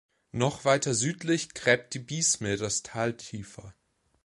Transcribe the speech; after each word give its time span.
Noch 0.31 0.65
weiter 0.65 0.95
südlich 0.95 1.53
gräbt 1.53 1.93
die 1.93 1.99
Biesme 1.99 2.57
das 2.57 2.81
Tal 2.81 3.15
tiefer. 3.17 3.75